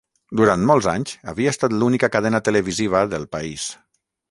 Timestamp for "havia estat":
1.33-1.77